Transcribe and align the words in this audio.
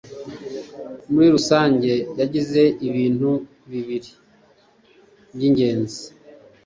muri 1.11 1.27
rusange 1.35 1.91
yagize 2.19 2.61
ibintu 2.87 3.29
bibili 3.69 4.09
by'ingenzi 5.33 6.01